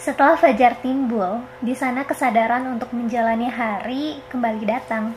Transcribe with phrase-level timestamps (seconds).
[0.00, 5.12] Setelah fajar timbul, di sana kesadaran untuk menjalani hari kembali datang.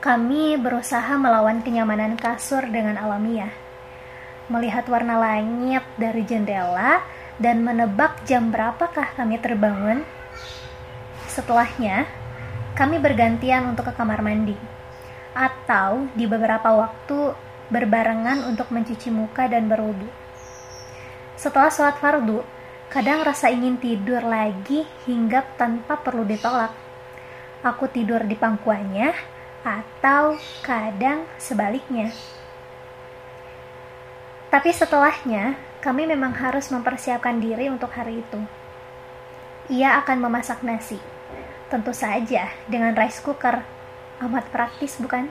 [0.00, 3.52] Kami berusaha melawan kenyamanan kasur dengan alamiah.
[4.48, 7.04] Melihat warna langit dari jendela
[7.36, 10.00] dan menebak jam berapakah kami terbangun.
[11.28, 12.08] Setelahnya,
[12.72, 14.56] kami bergantian untuk ke kamar mandi.
[15.36, 17.36] Atau di beberapa waktu
[17.68, 20.08] berbarengan untuk mencuci muka dan berwudu.
[21.36, 26.72] Setelah sholat fardu, Kadang rasa ingin tidur lagi hingga tanpa perlu ditolak.
[27.64, 29.12] Aku tidur di pangkuannya
[29.64, 32.12] atau kadang sebaliknya.
[34.52, 38.38] Tapi setelahnya, kami memang harus mempersiapkan diri untuk hari itu.
[39.72, 41.00] Ia akan memasak nasi.
[41.72, 43.64] Tentu saja dengan rice cooker.
[44.22, 45.26] Amat praktis bukan?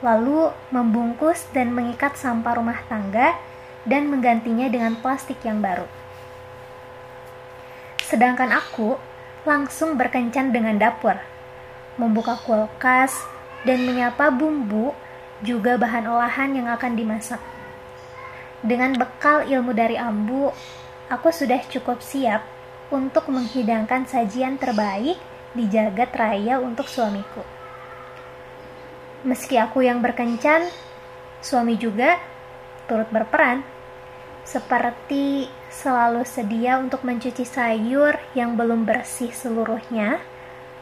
[0.00, 3.36] Lalu membungkus dan mengikat sampah rumah tangga
[3.84, 5.99] dan menggantinya dengan plastik yang baru.
[8.10, 8.98] Sedangkan aku
[9.46, 11.14] langsung berkencan dengan dapur,
[11.94, 13.14] membuka kulkas,
[13.62, 14.90] dan menyapa bumbu
[15.46, 17.38] juga bahan olahan yang akan dimasak.
[18.66, 20.50] Dengan bekal ilmu dari Ambu,
[21.06, 22.42] aku sudah cukup siap
[22.90, 25.16] untuk menghidangkan sajian terbaik
[25.54, 27.46] di jagat raya untuk suamiku.
[29.22, 30.66] Meski aku yang berkencan,
[31.38, 32.18] suami juga
[32.90, 33.62] turut berperan
[34.50, 40.18] seperti selalu sedia untuk mencuci sayur yang belum bersih seluruhnya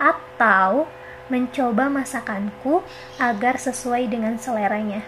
[0.00, 0.88] atau
[1.28, 2.80] mencoba masakanku
[3.20, 5.04] agar sesuai dengan seleranya.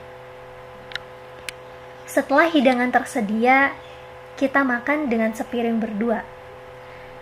[2.04, 3.72] Setelah hidangan tersedia,
[4.36, 6.20] kita makan dengan sepiring berdua.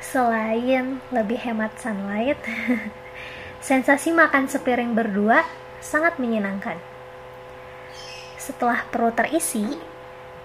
[0.02, 2.42] Selain lebih hemat sunlight,
[3.68, 5.46] sensasi makan sepiring berdua
[5.78, 6.82] sangat menyenangkan.
[8.34, 9.78] Setelah perut terisi,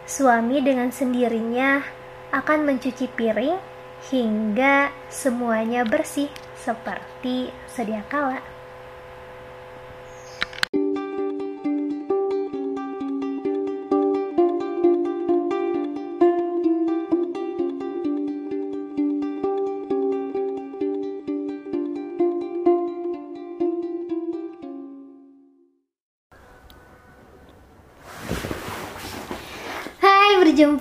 [0.03, 1.79] Suami dengan sendirinya
[2.35, 3.55] akan mencuci piring
[4.11, 6.27] hingga semuanya bersih
[6.59, 8.52] seperti sedia kala.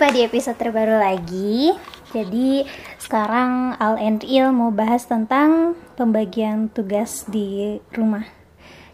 [0.03, 1.71] Berjumpa di episode terbaru lagi.
[2.11, 2.67] Jadi
[2.99, 8.27] sekarang Al and Il mau bahas tentang pembagian tugas di rumah.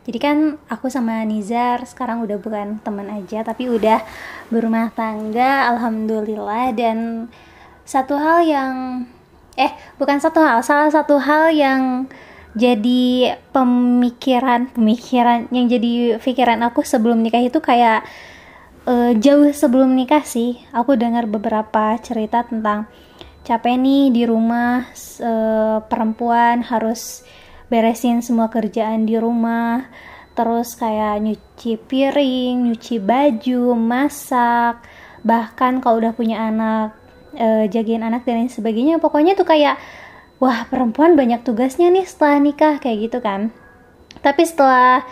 [0.06, 0.38] Jadi kan
[0.70, 4.06] aku sama Nizar sekarang udah bukan teman aja tapi udah
[4.54, 7.26] berumah tangga alhamdulillah dan
[7.90, 8.74] satu hal yang
[9.58, 12.06] eh bukan satu hal, salah satu hal yang
[12.54, 18.06] jadi pemikiran pemikiran yang jadi pikiran aku sebelum nikah itu kayak
[18.86, 22.88] uh, jauh sebelum nikah sih aku dengar beberapa cerita tentang
[23.44, 24.88] capek nih di rumah
[25.24, 27.26] uh, perempuan harus
[27.68, 29.90] beresin semua kerjaan di rumah
[30.40, 34.80] terus kayak nyuci piring, nyuci baju, masak,
[35.20, 36.96] bahkan kalau udah punya anak,
[37.36, 39.04] uh, jagain anak dan lain sebagainya.
[39.04, 39.76] Pokoknya tuh kayak
[40.40, 43.52] wah perempuan banyak tugasnya nih setelah nikah kayak gitu kan.
[44.24, 45.04] Tapi setelah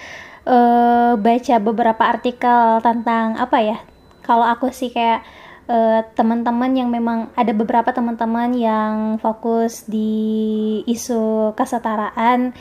[0.48, 3.78] uh, baca beberapa artikel tentang apa ya?
[4.24, 5.24] Kalau aku sih kayak
[5.68, 12.56] uh, teman-teman yang memang ada beberapa teman-teman yang fokus di isu kesetaraan.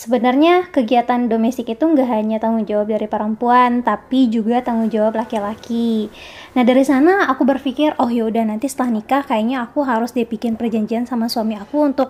[0.00, 6.08] Sebenarnya kegiatan domestik itu nggak hanya tanggung jawab dari perempuan tapi juga tanggung jawab laki-laki.
[6.56, 11.04] Nah dari sana aku berpikir oh yaudah nanti setelah nikah kayaknya aku harus dibikin perjanjian
[11.04, 12.08] sama suami aku untuk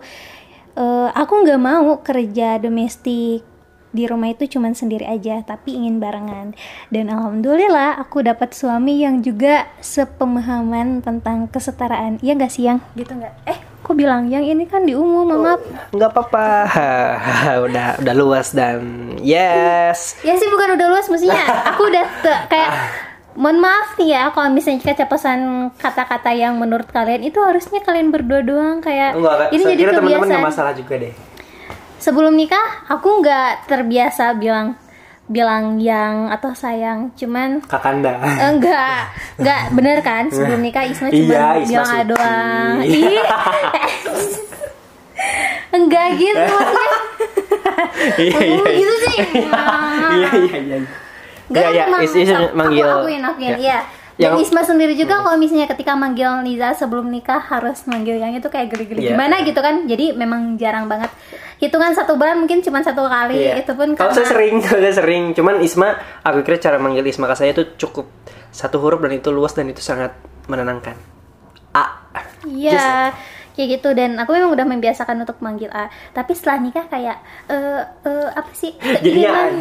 [0.78, 3.49] uh, aku nggak mau kerja domestik
[3.90, 6.54] di rumah itu cuman sendiri aja tapi ingin barengan.
[6.88, 12.22] Dan alhamdulillah aku dapat suami yang juga sepemahaman tentang kesetaraan.
[12.22, 12.78] Iya gak sih yang?
[12.94, 13.34] Gitu nggak?
[13.50, 16.48] Eh kok bilang yang ini kan di umum oh, maaf nggak apa-apa.
[17.66, 18.80] Udah udah luas dan
[19.18, 20.20] yes.
[20.22, 21.42] Ya sih bukan udah luas mestinya
[21.74, 22.04] aku udah
[22.46, 22.70] kayak
[23.38, 28.42] mohon maaf nih ya kalau misalnya kecepatan kata-kata yang menurut kalian itu harusnya kalian berdua
[28.42, 31.29] doang kayak Enggak, ini jadi kebiasaan teman-teman masalah juga deh
[32.00, 34.74] sebelum nikah aku nggak terbiasa bilang
[35.30, 37.14] bilang yang atau sayang.
[37.14, 38.18] Cuman kakanda
[38.50, 40.26] enggak enggak bener kan?
[40.26, 42.76] Sebelum nikah Isma cuma iya, bilang doang
[45.76, 46.90] enggak gitu maksudnya.
[48.18, 48.72] Iya, iya, iya.
[48.74, 49.16] gitu sih.
[49.36, 49.60] iya.
[50.10, 50.78] Iya iya
[51.50, 52.86] Gak, ya, ya, emang, is, is, manggil.
[52.86, 53.58] aku akuin, akuin, ya.
[53.58, 53.78] iya.
[54.20, 55.24] Yang, dan Isma sendiri juga hmm.
[55.26, 59.10] kalau misalnya ketika manggil Niza sebelum nikah harus manggil yang itu kayak geli-geli.
[59.10, 59.18] Yeah.
[59.18, 59.88] gimana gitu kan?
[59.90, 61.10] Jadi memang jarang banget
[61.60, 63.60] hitungan satu bulan mungkin cuma satu kali yeah.
[63.60, 67.28] itu pun kalau saya sering kalau saya sering cuman Isma aku kira cara manggil Isma
[67.28, 68.08] ke saya itu cukup
[68.50, 70.16] satu huruf dan itu luas dan itu sangat
[70.48, 70.96] menenangkan
[71.76, 71.84] A
[72.48, 73.04] iya yeah.
[73.52, 77.20] kayak gitu dan aku memang udah membiasakan untuk manggil A tapi setelah nikah kayak
[77.52, 78.72] eh eh, apa sih
[79.04, 79.52] Jadinya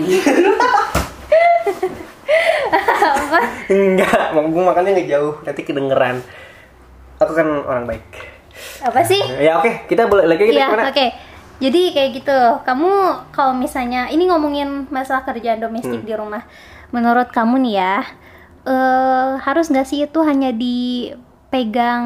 [3.12, 6.22] apa Enggak, gue makannya nggak jauh, nanti kedengeran.
[7.22, 8.06] Aku kan orang baik.
[8.84, 10.84] apa sih Ya oke, kita boleh lagi kita ke mana?
[10.92, 11.06] oke.
[11.60, 12.40] Jadi kayak gitu.
[12.64, 12.90] Kamu
[13.30, 16.08] kalau misalnya ini ngomongin masalah kerjaan domestik Hmm.
[16.08, 16.44] di rumah,
[16.90, 17.96] menurut kamu nih ya,
[18.64, 22.06] eh harus nggak sih itu hanya dipegang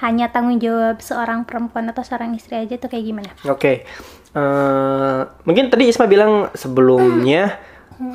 [0.00, 3.30] hanya tanggung jawab seorang perempuan atau seorang istri aja tuh kayak gimana?
[3.44, 3.84] Oke,
[4.32, 7.60] Eh, mungkin tadi Isma bilang sebelumnya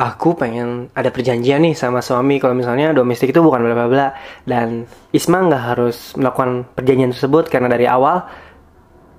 [0.01, 4.07] aku pengen ada perjanjian nih sama suami kalau misalnya domestik itu bukan bla bla bla
[4.41, 8.25] dan Isma nggak harus melakukan perjanjian tersebut karena dari awal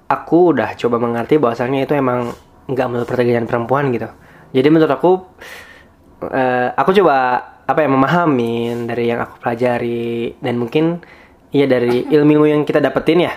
[0.08, 2.32] aku udah coba mengerti bahwasannya itu emang
[2.68, 4.08] nggak menurut perjanjian perempuan gitu.
[4.52, 5.10] Jadi menurut aku
[6.28, 7.16] eh, aku coba
[7.68, 11.04] apa ya memahamin dari yang aku pelajari dan mungkin
[11.52, 13.32] ya dari ilmu yang kita dapetin ya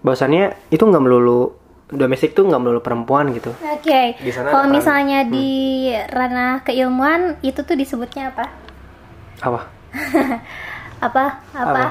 [0.00, 1.56] bahwasannya itu nggak melulu
[1.90, 3.50] domestik tuh nggak melulu perempuan gitu.
[3.56, 4.14] Oke.
[4.30, 5.50] Sana Kalau peran- misalnya di
[5.90, 8.46] ranah keilmuan itu tuh disebutnya apa?
[9.42, 9.60] Apa?
[11.00, 11.24] Apa?
[11.56, 11.82] Apa?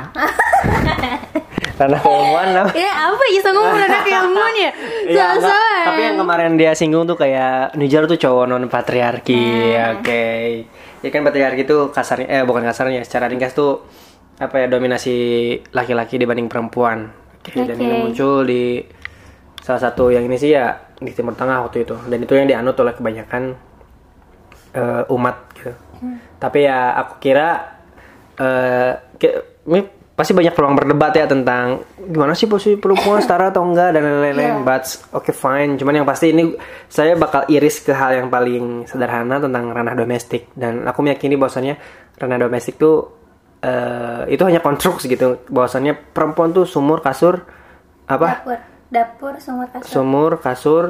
[1.80, 2.72] Karena keilmuan apa?
[2.76, 4.72] ya apa bisa ngomong ranah keilmuan ya?
[5.08, 5.84] Iya, enggak.
[5.88, 9.40] Tapi yang kemarin dia singgung tuh kayak Nijar tuh cowok non patriarki,
[9.74, 10.04] Hmm.
[10.04, 10.26] oke.
[11.00, 13.88] Ya kan patriarki tuh kasarnya, eh bukan kasarnya, secara ringkas tuh
[14.36, 15.16] apa ya dominasi
[15.72, 17.16] laki-laki dibanding perempuan.
[17.40, 18.84] Oke, dan ini muncul di
[19.64, 22.76] salah satu yang ini sih ya di Timur Tengah waktu itu, dan itu yang dianut
[22.76, 23.56] oleh kebanyakan
[24.76, 25.72] eh, umat gitu.
[26.04, 26.20] Hmm.
[26.36, 27.79] Tapi ya aku kira
[28.40, 29.38] eh ki-
[29.68, 29.82] ini
[30.12, 34.36] pasti banyak peluang berdebat ya tentang gimana sih posisi perempuan setara atau enggak dan lain-lain.
[34.36, 34.66] Iya.
[34.66, 34.84] But
[35.14, 35.76] oke fine.
[35.76, 36.56] Cuman yang pasti ini
[36.86, 41.80] saya bakal iris ke hal yang paling sederhana tentang ranah domestik dan aku meyakini bahwasannya
[42.16, 43.16] ranah domestik tuh
[43.60, 45.40] eh, itu hanya konstruksi gitu.
[45.46, 47.44] Bahwasannya perempuan tuh sumur kasur
[48.06, 48.44] apa?
[48.44, 48.60] Dapur,
[48.90, 49.88] dapur, sumur kasur.
[49.88, 50.86] Sumur kasur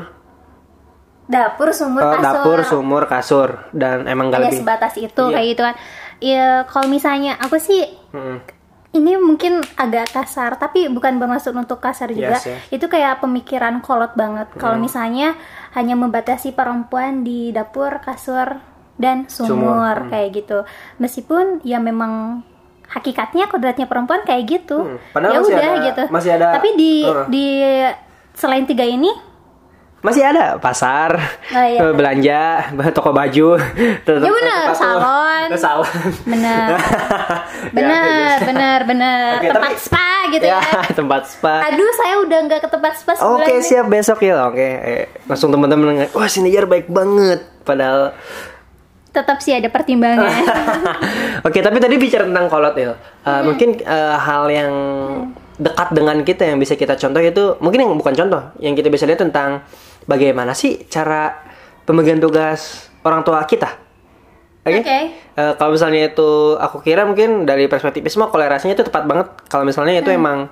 [1.30, 2.26] dapur, sumur eh, kasur.
[2.26, 5.34] dapur sumur kasur dan emang gak Hanya lebih sebatas itu Iya.
[5.38, 5.76] kayak gitu kan.
[6.20, 8.44] Ya kalau misalnya aku sih Mm-mm.
[8.92, 12.36] ini mungkin agak kasar tapi bukan bermaksud untuk kasar juga.
[12.36, 12.60] Yes, yes.
[12.70, 14.52] Itu kayak pemikiran kolot banget.
[14.54, 15.40] Kalau misalnya
[15.72, 18.60] hanya membatasi perempuan di dapur, kasur
[18.96, 20.10] dan Sumur, sumur, hmm.
[20.10, 20.60] kayak gitu.
[20.98, 22.44] Meskipun ya memang
[22.90, 24.98] hakikatnya kodratnya perempuan kayak gitu.
[24.98, 26.04] Hmm, Ya udah ada- gitu.
[26.10, 27.26] masih ada- Tapi di Uh.
[27.30, 27.46] di
[28.34, 29.08] selain tiga ini
[30.00, 31.12] Masih ada pasar,
[31.50, 31.80] Oh, iya.
[31.82, 32.42] eh, belanja,
[32.96, 33.60] toko baju,
[34.00, 34.80] tetep- Ya bener, sepatu.
[34.80, 35.48] salon.
[35.54, 35.92] Salon.
[36.26, 36.68] benar
[37.70, 40.88] Ya, benar benar benar tempat tapi- spa gitu ya, ya.
[41.00, 41.68] tempat spa.
[41.68, 43.60] Aduh, saya udah nggak ke tempat spa Oke ini.
[43.62, 44.56] siap besok ya, oke.
[44.58, 47.44] Eh, langsung teman-teman wah sini baik banget.
[47.62, 48.16] Padahal,
[49.10, 50.32] Tetap sih ada pertimbangan.
[51.42, 52.94] oke tapi tadi bicara tentang kolot il.
[53.20, 54.74] Eh, Mungkin eh, hal yang
[55.60, 59.04] dekat dengan kita yang bisa kita contoh itu mungkin yang bukan contoh, yang kita bisa
[59.04, 59.68] lihat tentang
[60.08, 61.36] bagaimana sih cara
[61.84, 63.68] pembagian tugas orang tua kita.
[64.64, 64.80] Oke.
[64.80, 65.00] Oke.
[65.36, 69.28] Eh, kalau misalnya itu aku kira mungkin dari perspektif Isma kolerasinya itu tepat banget.
[69.52, 70.48] Kalau misalnya itu emang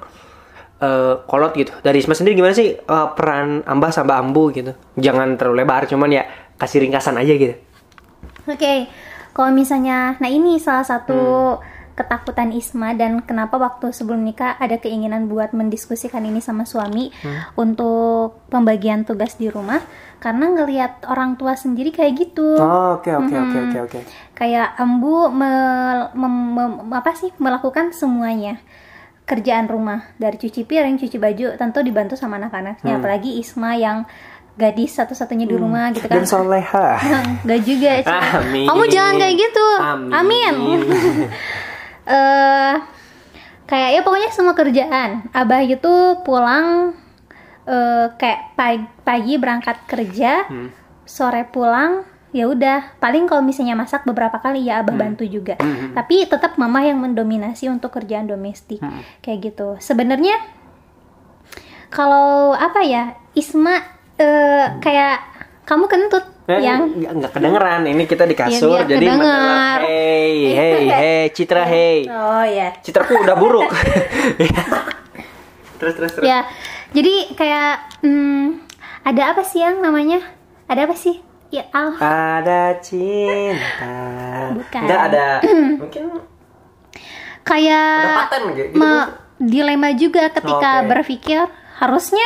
[0.83, 1.71] eh, kolot gitu.
[1.79, 4.75] Dari Isma sendiri gimana sih eh, peran ambah sama ambu gitu?
[4.99, 6.23] Jangan terlalu lebar, cuman ya
[6.59, 7.55] kasih ringkasan aja gitu.
[8.47, 8.87] Oke,
[9.35, 11.19] kalau misalnya, nah ini salah satu
[11.59, 11.76] Hmm.
[11.97, 17.41] Ketakutan Isma dan kenapa waktu sebelum nikah ada keinginan buat mendiskusikan ini sama suami Hmm.
[17.57, 19.81] untuk pembagian tugas di rumah
[20.17, 22.53] karena ngelihat orang tua sendiri kayak gitu.
[22.55, 23.99] Oh, Oke oke oke oke oke.
[24.31, 28.61] kayak ambu mel- mem- mem- apa sih melakukan semuanya
[29.23, 32.99] kerjaan rumah dari cuci piring, cuci baju tentu dibantu sama anak-anaknya Hmm.
[32.99, 34.05] apalagi Isma yang
[34.53, 36.97] gadis satu-satunya di rumah gitu kan Dan soleha.
[37.45, 38.01] Gak juga.
[38.37, 38.65] Amin.
[38.65, 39.67] kamu jangan kayak gitu
[40.09, 40.53] Amin.
[42.07, 42.75] eh
[43.67, 45.27] kayak ya pokoknya semua kerjaan.
[45.35, 46.95] Abah itu pulang
[47.67, 50.71] eh kayak pagi, pagi berangkat kerja Hmm.
[51.03, 52.95] sore pulang ya udah.
[52.99, 55.59] Paling kalau misalnya masak beberapa kali ya abah bantu juga.
[55.91, 58.79] Tapi tetap mama yang mendominasi untuk kerjaan domestik.
[59.19, 59.67] Kayak gitu.
[59.79, 60.35] Sebenarnya
[61.87, 63.79] kalau apa ya Isma
[64.17, 65.17] eh, kayak
[65.63, 70.49] kamu kentut Eh, yang nggak nggak kedengeran ini kita di kasur biar jadi mendengar hey
[70.49, 73.67] hey hey Citra hey oh ya Citraku udah buruk
[75.77, 76.47] terus terus terus ya
[76.89, 78.63] jadi kayak hmm,
[79.03, 80.17] ada apa sih yang namanya
[80.65, 83.91] ada apa sih ya al Ada cinta.
[84.51, 84.81] Bukan.
[84.83, 85.27] Enggak ada.
[85.79, 86.03] Mungkin
[87.43, 88.75] kayak ada paten gitu.
[88.75, 90.87] me- dilema juga ketika Oke.
[90.89, 91.39] berpikir
[91.77, 92.25] harusnya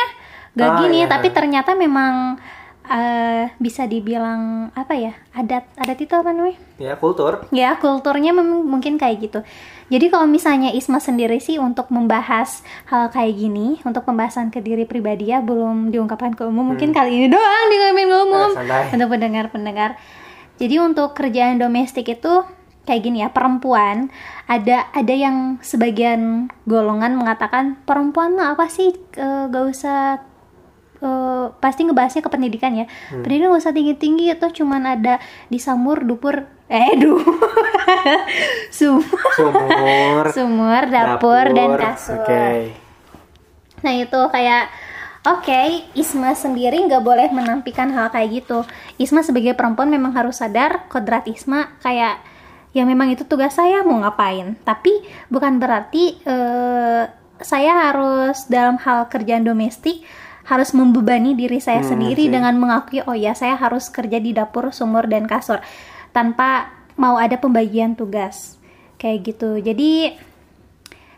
[0.54, 1.06] gak Ah, gini iya.
[1.06, 2.36] tapi ternyata memang
[2.84, 4.40] eh, bisa dibilang
[4.72, 7.46] apa ya adat adat itu apa namanya ya kultur.
[7.50, 9.40] ya kulturnya mungkin kayak gitu
[9.86, 14.88] Jadi kalau misalnya Isma sendiri sih untuk membahas hal kayak gini, untuk pembahasan ke diri
[14.88, 16.72] pribadi ya belum diungkapkan ke umum.
[16.72, 18.56] Mungkin kali ini doang diungkapin ke umum Hmm.
[18.56, 18.88] Santai.
[18.88, 19.90] untuk pendengar-pendengar.
[20.56, 22.40] Jadi untuk kerjaan domestik itu
[22.82, 24.08] kayak gini ya, perempuan
[24.46, 30.24] ada ada yang sebagian golongan mengatakan perempuan mah apa sih Eh, gak usah
[31.02, 32.86] eh, pasti ngebahasnya ke pendidikan ya.
[33.10, 33.26] Hmm.
[33.26, 35.18] Pendidikan gak usah tinggi-tinggi atau cuman ada
[35.50, 37.20] di samur dupur eh duh
[38.72, 39.04] sumur
[39.36, 40.24] Sumur.
[40.32, 42.72] sumur dapur, dan kasur Oke.
[43.84, 44.72] nah itu kayak
[45.28, 48.64] oke Isma sendiri nggak boleh menampikan hal kayak gitu
[48.96, 52.24] Isma sebagai perempuan memang harus sadar kodrat Isma kayak
[52.72, 57.04] ya memang itu tugas saya mau ngapain tapi bukan berarti eh,
[57.44, 60.00] saya harus dalam hal kerjaan domestik
[60.42, 65.06] harus membebani diri saya sendiri dengan mengakui oh ya saya harus kerja di dapur sumur
[65.06, 65.62] dan kasur
[66.10, 68.60] tanpa mau ada pembagian tugas.
[69.00, 69.50] Kayak gitu.
[69.58, 70.14] Jadi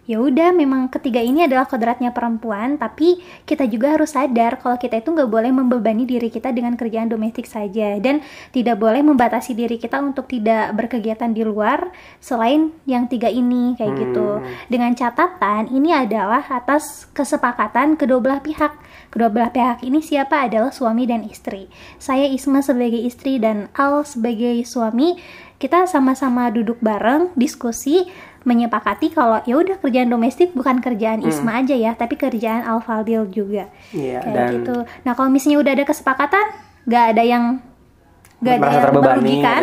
[0.04, 5.00] ya udah memang ketiga ini adalah kodratnya perempuan tapi kita juga harus sadar kalau kita
[5.00, 7.96] itu nggak boleh membebani diri kita dengan kerjaan domestik saja.
[7.98, 8.20] Dan
[8.50, 13.94] tidak boleh membatasi diri kita untuk tidak berkegiatan di luar selain yang tiga ini kayak
[13.98, 14.40] gitu.
[14.70, 18.72] Dengan catatan ini adalah atas kesepakatan kedua belah pihak.
[19.10, 21.70] Kedua belah pihak ini siapa adalah suami dan istri.
[22.02, 25.18] Saya Isma sebagai istri dan Al sebagai suami.
[25.54, 28.04] Kita sama-sama duduk bareng diskusi
[28.44, 33.24] menyepakati kalau ya udah kerjaan domestik bukan kerjaan Isma aja ya tapi kerjaan Al Fadil
[33.26, 33.72] juga.
[33.90, 34.76] Iya, kayak dan- gitu.
[35.02, 36.44] Nah kalau misalnya udah ada kesepakatan
[36.84, 37.44] nggak ada yang
[38.36, 39.60] nggak ada yang terbebani, merugikan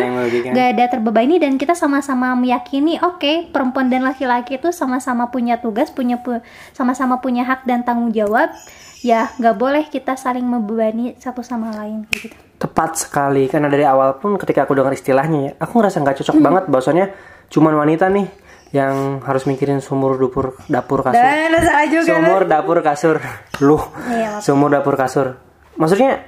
[0.50, 5.86] nggak ada terbebani dan kita sama-sama meyakini oke perempuan dan laki-laki itu sama-sama punya tugas
[5.88, 8.50] punya pu- sama-sama punya hak dan tanggung jawab
[8.98, 12.36] ya nggak boleh kita saling membebani satu sama lain kayak gitu.
[12.58, 13.46] Tepat sekali.
[13.46, 17.06] Karena dari awal pun ketika aku dengar istilahnya ya, aku ngerasa nggak cocok banget bahwasannya
[17.50, 18.26] cuman wanita nih
[18.72, 21.20] yang harus mikirin sumur dapur dapur kasur.
[21.20, 23.16] dan salah juga Sumur dapur kasur.
[23.60, 23.76] Lu.
[24.08, 24.40] Iya.
[24.40, 25.36] Sumur dapur kasur.
[25.76, 26.24] Maksudnya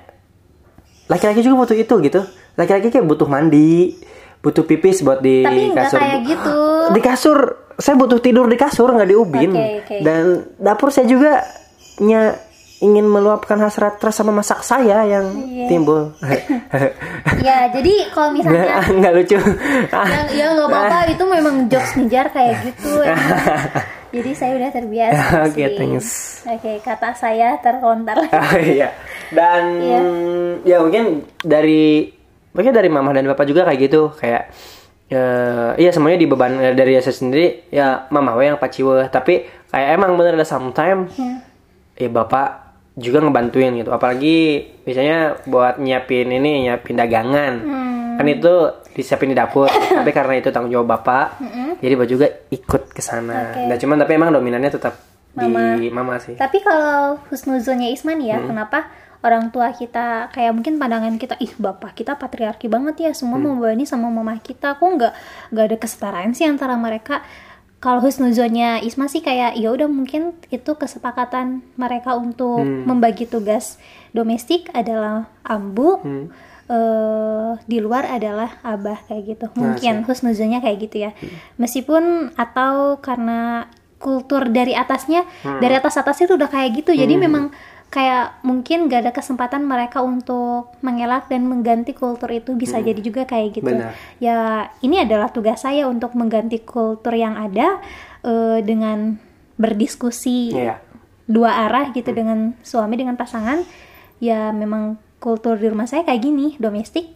[1.09, 2.21] laki-laki juga butuh itu gitu.
[2.55, 3.97] Laki-laki kayak butuh mandi,
[4.45, 5.99] butuh pipis buat di Tapi kasur.
[5.99, 6.57] kayak gitu.
[6.93, 7.39] Di kasur,
[7.81, 9.51] saya butuh tidur di kasur nggak di ubin.
[9.51, 9.97] Oke, oke.
[10.05, 10.23] Dan
[10.61, 11.41] dapur saya juga
[12.05, 12.37] nya
[12.85, 15.67] ingin meluapkan hasrat rasa memasak saya yang Iya.
[15.67, 16.13] timbul.
[17.41, 19.39] ya jadi kalau misalnya Nggak nggak lucu.
[19.89, 23.33] ya, ya nggak apa-apa itu memang jokes ngejar kayak gitu emang.
[24.11, 25.75] jadi saya udah terbiasa Oke, sih.
[25.75, 26.09] thanks.
[26.45, 28.93] oke kata saya terlontar Ah, iya.
[29.27, 30.01] Dan Iya.
[30.63, 31.05] ya mungkin
[31.41, 32.13] dari
[32.51, 34.53] mungkin dari mama dan bapak juga kayak gitu kayak
[35.07, 39.43] eh iya semuanya di beban eh, dari saya sendiri ya mama we yang paciwe tapi
[39.67, 41.45] kayak emang bener ada sometime Ya.
[41.99, 42.64] ya bapak
[42.95, 44.39] juga ngebantuin gitu apalagi
[44.83, 48.15] biasanya buat nyiapin ini nyiapin dagangan Hmm.
[48.15, 48.53] kan itu
[48.93, 49.67] disiapin di dapur
[49.99, 51.43] tapi karena itu tanggung jawab bapak
[51.79, 53.67] jadi bapak juga ikut ke sana Oke.
[53.67, 54.95] dan cuman tapi emang dominannya tetap
[55.35, 55.75] Mama.
[55.75, 58.55] di mama sih tapi kalau husnuzonnya Isman ya Hmm.
[58.55, 58.87] kenapa
[59.21, 63.59] orang tua kita kayak mungkin pandangan kita ih bapak kita patriarki banget ya semua Hmm.
[63.59, 65.13] membebani sama mama kita kok nggak
[65.51, 67.19] nggak ada kesetaraan sih antara mereka
[67.85, 72.89] kalau husnuzonnya Isma sih kayak ya udah mungkin itu kesepakatan mereka untuk Hmm.
[72.89, 73.77] membagi tugas
[74.11, 76.27] domestik adalah ambu Hmm.
[76.65, 81.11] eh, di luar adalah abah kayak gitu Nah, mungkin husnuzonnya kayak gitu ya
[81.55, 85.61] meskipun atau karena kultur dari atasnya Hmm.
[85.61, 87.53] dari atas atas itu udah kayak gitu jadi memang
[87.95, 93.23] kayak mungkin gak ada kesempatan mereka untuk mengelak dan mengganti kultur itu bisa jadi juga
[93.23, 93.87] kayak gitu Hmm.
[93.87, 93.93] Benar.
[94.19, 94.39] ya
[94.81, 97.79] ini adalah tugas saya untuk mengganti kultur yang ada
[98.21, 99.15] eh, dengan
[99.55, 100.83] berdiskusi Iya.
[101.25, 103.63] dua arah gitu dengan suami dengan pasangan
[104.19, 107.15] ya memang kultur di rumah saya kayak gini domestik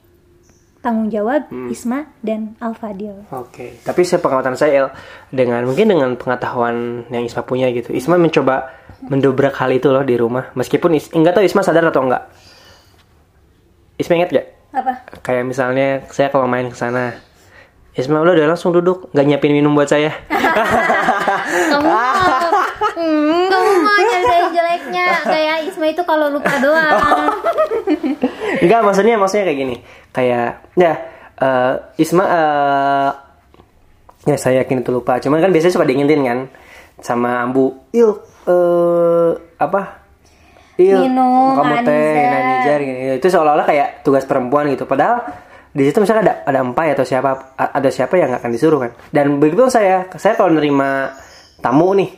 [0.89, 1.69] tanggung jawab Hmm.
[1.69, 4.89] Isma dan Alfadil Oke, tapi sepengetahuan saya El,
[5.29, 8.73] dengan mungkin dengan pengetahuan yang Isma punya gitu, Isma mencoba
[9.05, 12.25] mendobrak hal itu loh di rumah, meskipun Is enggak tahu Isma sadar atau enggak.
[14.01, 14.47] Isma ingat gak?
[14.69, 14.93] apa
[15.25, 17.21] Kayak misalnya saya kalau main ke sana,
[17.93, 20.17] Isma udah udah langsung duduk, nggak nyiapin minum buat saya.
[21.73, 22.41] kamu mau
[22.97, 26.99] hmm, kamu mau nyari jeleknya kayak Isma itu kalau lupa doang
[28.65, 29.77] Enggak, maksudnya maksudnya kayak gini.
[30.11, 30.93] Kayak ya
[31.39, 33.11] eh, Isma eh,
[34.29, 35.19] ya saya yakin itu lupa.
[35.23, 36.39] Cuman kan biasanya suka diingetin kan
[36.99, 37.91] sama Ambu.
[37.95, 38.11] Il
[38.49, 39.83] eh apa?
[40.79, 42.99] Il Minum, kamu teh Aniza." nah, Nijar gitu.
[43.19, 44.87] Itu seolah-olah kayak tugas perempuan gitu.
[44.87, 45.27] Padahal
[45.75, 48.93] di situ misalnya ada ada empai atau siapa ada siapa yang nggak akan disuruh kan.
[49.11, 51.13] Dan begitu saya saya kalau nerima
[51.59, 52.11] tamu nih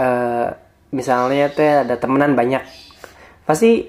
[0.00, 0.48] eh
[0.90, 2.62] misalnya teh ada temenan banyak
[3.46, 3.86] pasti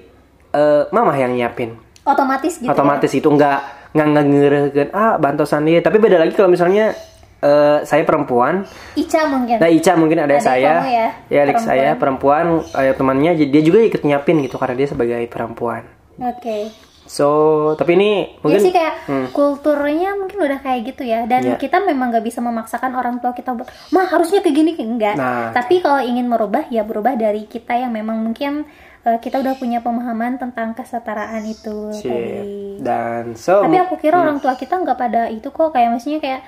[0.52, 3.58] eh, mama yang nyiapin otomatis gitu otomatis itu nggak
[3.92, 6.92] nggak ngerehkeun ah bantosan dia tapi beda lagi kalau misalnya
[7.38, 8.62] eh, saya perempuan
[8.94, 11.08] Ica mungkin Nah Ica mungkin ada Adik saya, ya,
[11.42, 11.60] adik perempuan.
[11.60, 15.82] saya perempuan, eh, temannya dia juga ikut nyiapin gitu karena dia sebagai perempuan.
[16.16, 16.70] oke
[17.04, 17.28] So
[17.74, 19.26] tapi ini Iya mungkin sih kayak Hmm.
[19.32, 21.56] kulturnya mungkin udah kayak gitu ya dan Iya.
[21.58, 25.50] kita memang nggak bisa memaksakan orang tua kita buat mah harusnya kayak gini enggak Nah.
[25.50, 28.64] tapi kalau ingin merubah ya berubah dari kita yang memang mungkin
[29.02, 32.06] eh, kita udah punya pemahaman tentang kesetaraan itu Sip.
[32.06, 32.78] tadi.
[32.78, 35.74] Dan so tapi aku kira orang tua kita nggak pada itu kok.
[35.74, 36.40] Kayak maksudnya kayak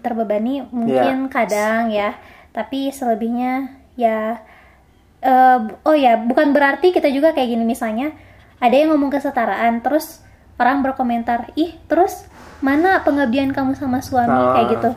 [0.00, 1.32] terbebani mungkin Iya.
[1.32, 2.14] kadang ya.
[2.50, 4.38] Tapi selebihnya ya
[5.20, 7.64] eh, oh ya bukan berarti kita juga kayak gini.
[7.66, 8.14] Misalnya
[8.56, 10.22] ada yang ngomong kesetaraan terus
[10.56, 12.24] orang berkomentar ih terus
[12.64, 14.32] mana pengabdian kamu sama suami?
[14.32, 14.54] Ah.
[14.56, 14.90] kayak gitu.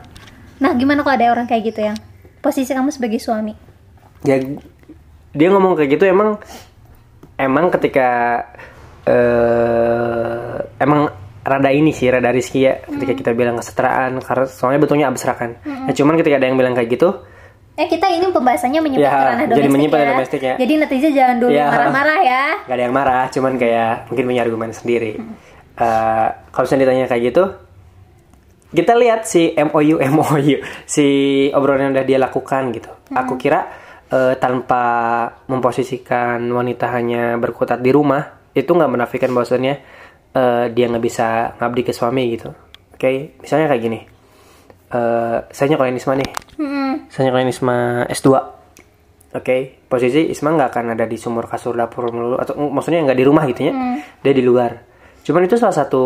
[0.59, 1.97] Nah gimana kalau ada orang kayak gitu yang
[2.39, 3.51] posisi kamu sebagai suami?
[4.23, 4.39] Ya
[5.29, 6.39] dia ngomong kayak gitu emang
[7.39, 8.09] emang ketika
[9.09, 15.07] eh emang rada ini sih rada riski ya ketika kita bilang kesetaraan karena soalnya betulnya
[15.07, 15.51] abstrak kan.
[15.63, 17.09] Nah, cuman ketika ada yang bilang kayak gitu,
[17.73, 20.07] eh kita ini pembahasannya menyebut Ya, ranah jadi menyimpan ya.
[20.13, 20.53] domestik ya.
[20.59, 21.67] jadi netizen jangan dulu Ya.
[21.67, 25.11] marah-marah ya gak ada yang marah, cuman kayak mungkin punya argumen sendiri.
[25.79, 27.43] Eh, kalau misalnya ditanya kayak gitu,
[28.69, 30.55] kita lihat si MOU MOU
[30.85, 31.05] si
[31.49, 32.91] obrolan yang udah dia lakukan gitu.
[33.09, 33.65] Aku kira
[34.09, 34.83] eh, tanpa
[35.45, 39.75] memposisikan wanita hanya berkutat di rumah itu nggak menafikan bahwasannya
[40.33, 42.49] eh, dia nggak bisa ngabdi ke suami gitu.
[42.93, 43.99] Oke, misalnya kayak gini.
[44.89, 46.29] Eh, saya nyokolain Isma nih.
[47.13, 47.77] Saya nyokolain Isma
[48.09, 48.29] S2.
[49.29, 53.19] Oke, posisi Isma nggak akan ada di sumur kasur dapur melulu atau mm, maksudnya nggak
[53.21, 53.73] di rumah gitu ya.
[54.25, 54.81] Dia di luar.
[55.21, 56.05] Cuman itu salah satu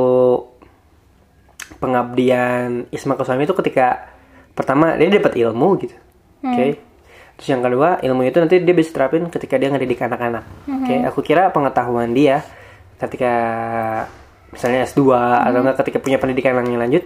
[1.80, 4.12] pengabdian Isma ke suami itu ketika
[4.52, 5.96] pertama dia dapat ilmu gitu.
[6.44, 6.93] Oke.
[7.38, 10.44] Terus yang kedua, ilmu itu nanti dia bisa terapin ketika dia ngedidik anak-anak.
[10.70, 12.46] Oke, aku kira pengetahuan dia
[13.02, 13.34] ketika
[14.54, 17.04] misalnya S2 atau enggak ketika punya pendidikan yang lanjut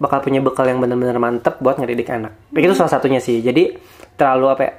[0.00, 2.34] bakal punya bekal yang benar-benar mantep buat ngedidik anak.
[2.50, 3.38] Itu salah satunya sih.
[3.44, 3.78] Jadi
[4.18, 4.72] terlalu apa ya?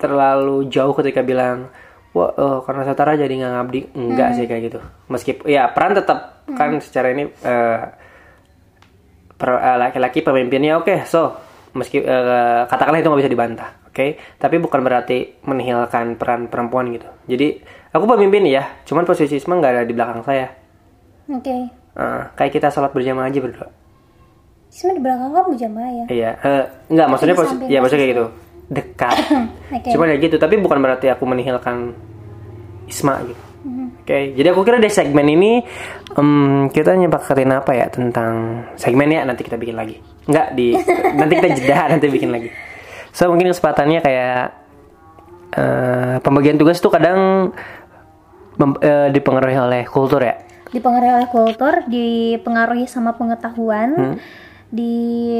[0.00, 1.70] Terlalu jauh ketika bilang
[2.12, 4.78] wah eh, karena setara jadi nggak ngabdi enggak sih kayak gitu.
[5.06, 7.80] Meskipun ya peran tetap kan secara ini eh,
[9.38, 14.06] per- eh, laki-laki pemimpinnya oke so meski eh, katakanlah itu nggak bisa dibantah oke?
[14.36, 17.08] Tapi bukan berarti menihilkan peran perempuan gitu.
[17.26, 20.48] Jadi aku pemimpin ya cuman posisi Isma nggak ada di belakang saya.
[21.28, 21.56] Oke.
[21.92, 23.68] Eh, kayak kita sholat berjamaah aja berdua.
[24.68, 26.04] Sebenarnya di belakang kamu jamaah ya?
[26.08, 28.26] Iya eh, nggak maksudnya di pos- samping ya maksudnya kayak gitu.
[28.72, 29.16] dekat.
[29.76, 29.88] Oke.
[29.92, 31.92] Cuman ya gitu tapi bukan berarti aku menihilkan
[32.88, 33.42] Isma gitu.
[33.62, 34.02] Mhm.
[34.02, 35.62] Oke, jadi aku kira di segmen ini
[36.12, 38.32] em, kita nyepakatin apa ya tentang
[38.74, 40.02] segmennya nanti kita bikin lagi.
[40.24, 40.74] Enggak di
[41.12, 42.48] nanti kita jeda nanti bikin lagi.
[43.10, 44.42] So mungkin kesempatannya kayak
[45.52, 47.50] eh, pembagian tugas tuh kadang
[48.54, 50.36] mem- eh, dipengaruhi oleh kultur ya.
[50.68, 54.16] dipengaruhi oleh kultur dipengaruhi sama pengetahuan Hmm.
[54.72, 55.36] di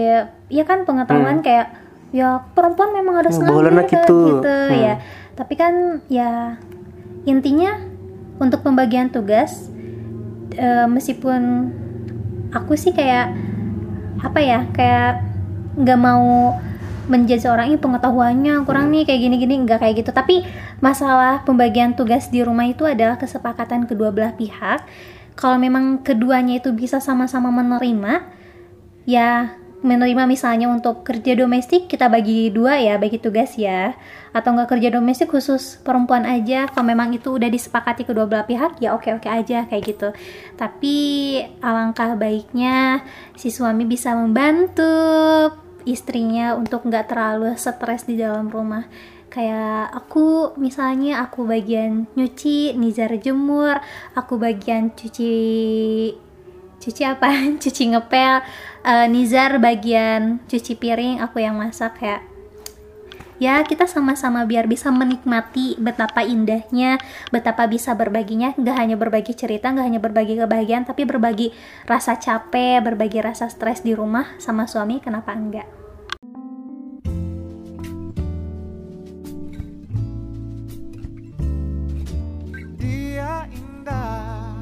[0.47, 1.73] ya kan pengetahuan kayak
[2.13, 4.19] ya perempuan memang harus Hmm, ngambil kan, gitu.
[4.29, 4.77] gitu Hmm.
[4.77, 4.95] ya
[5.33, 5.73] tapi kan
[6.07, 6.61] ya
[7.25, 7.81] intinya
[8.37, 9.73] untuk pembagian tugas
[10.53, 11.73] eh, meskipun
[12.53, 13.33] aku sih kayak
[14.23, 15.23] apa ya kayak
[15.77, 16.57] nggak mau
[17.11, 19.55] menjudge orang ini pengetahuannya kurang nih kayak gini-gini.
[19.67, 20.11] Nggak kayak gitu.
[20.15, 20.47] Tapi
[20.79, 24.87] masalah pembagian tugas di rumah itu adalah kesepakatan kedua belah pihak.
[25.35, 28.23] Kalau memang keduanya itu bisa sama-sama menerima
[29.09, 33.99] ya menerima misalnya untuk kerja domestik kita bagi dua ya bagi tugas ya.
[34.33, 36.71] Atau enggak kerja domestik khusus perempuan aja.
[36.71, 40.09] Kalau memang itu udah disepakati kedua belah pihak ya oke oke aja kayak gitu.
[40.57, 40.97] Tapi
[41.61, 43.03] alangkah baiknya
[43.35, 45.51] si suami bisa membantu
[45.83, 48.87] istrinya untuk nggak terlalu stres di dalam rumah.
[49.33, 53.81] Kayak aku misalnya aku bagian nyuci Nizar jemur
[54.13, 55.33] aku bagian cuci
[56.83, 57.31] cuci apa?
[57.63, 58.43] Cuci ngepel.
[58.83, 62.19] Eh, Nizar bagian cuci piring aku yang masak ya
[63.43, 67.03] ya kita sama-sama biar bisa menikmati betapa indahnya
[67.35, 68.55] betapa bisa berbaginya.
[68.55, 71.51] Nggak hanya berbagi cerita nggak hanya berbagi kebahagiaan tapi berbagi
[71.91, 75.67] rasa capek berbagi rasa stres di rumah sama suami kenapa enggak?
[82.79, 84.55] Dia indah,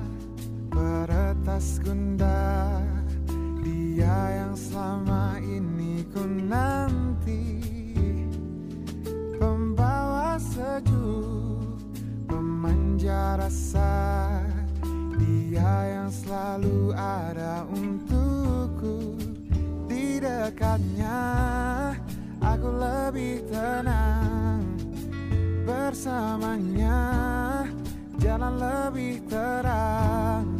[17.01, 19.17] ada untukku
[19.89, 21.21] Di dekatnya
[22.45, 24.61] aku lebih tenang
[25.71, 26.99] Bersamanya.
[28.19, 30.51] Jalan lebih terang.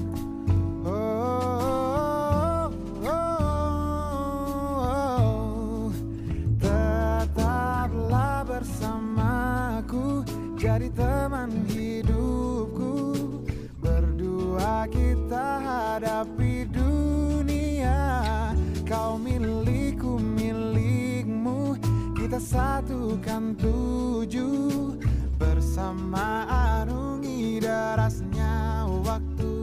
[0.87, 2.71] Oh,
[6.63, 10.23] Tetaplah bersamaku
[10.57, 13.10] jadi teman hidupku.
[14.89, 18.01] Kita hadapi dunia.
[18.89, 21.77] Kau milikku milikmu.
[22.17, 24.97] Kita satukan tujuh.
[25.37, 29.57] Bersama arungi derasnya waktu.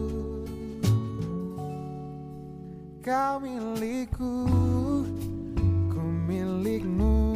[3.01, 4.45] Kau milikku
[5.89, 7.26] Ku milikmu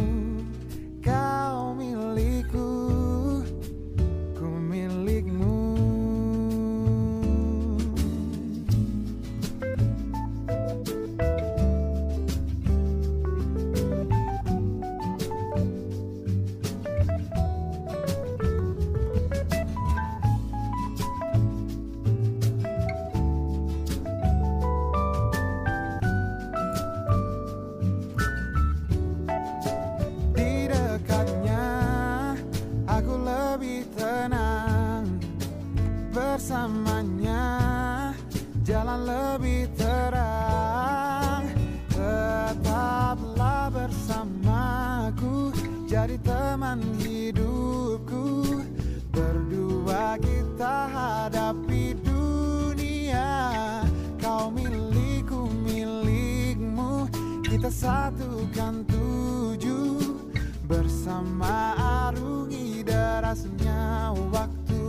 [61.32, 64.84] Bersama arungi derasnya waktu.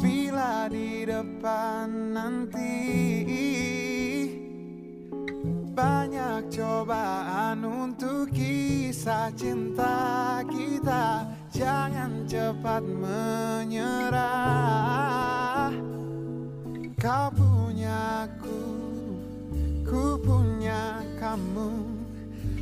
[0.00, 2.80] Bila di depan nanti
[5.76, 11.28] banyak cobaan untuk kisah cinta kita.
[11.52, 14.16] Jangan cepat menyerah.
[16.96, 18.64] Kau punya aku,
[19.84, 21.84] ku punya kamu.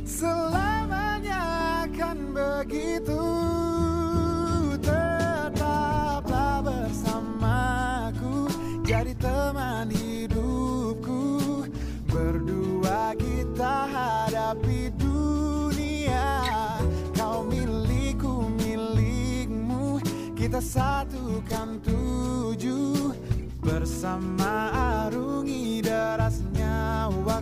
[0.03, 0.78] Selamanya
[1.99, 3.23] akan begitu.
[4.79, 8.47] Tetaplah bersamaku.
[8.87, 11.67] Jadi teman hidupku.
[12.07, 16.39] Berdua kita hadapi dunia.
[17.19, 19.99] Kau milikku milikmu.
[20.39, 23.11] Kita satukan tujuh.
[23.59, 24.71] Bersama
[25.03, 27.38] arungi derasnya waktu